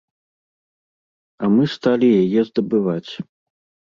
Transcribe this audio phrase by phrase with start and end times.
[1.43, 3.11] А мы сталі яе здабываць.